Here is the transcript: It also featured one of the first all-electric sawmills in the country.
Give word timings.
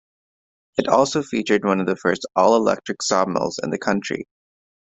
It 0.79 0.87
also 0.87 1.21
featured 1.21 1.63
one 1.63 1.79
of 1.79 1.85
the 1.85 1.95
first 1.95 2.25
all-electric 2.35 3.03
sawmills 3.03 3.59
in 3.63 3.69
the 3.69 3.77
country. 3.77 4.25